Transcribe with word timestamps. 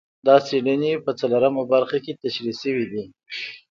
دا 0.27 0.35
څېړنې 0.47 0.91
په 1.05 1.11
څلورمه 1.19 1.63
برخه 1.73 1.97
کې 2.03 2.17
تشرېح 2.21 2.57
شوي 2.61 2.85
دي. 2.91 3.03